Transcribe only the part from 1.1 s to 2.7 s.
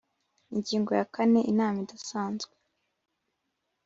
kane Inama idasanzwe